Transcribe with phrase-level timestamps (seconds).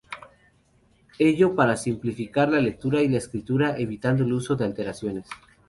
[1.19, 5.27] Ello para simplificar la lectura y la escritura, evitando el uso de alteraciones.